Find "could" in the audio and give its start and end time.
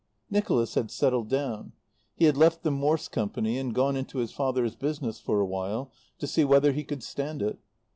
6.83-7.03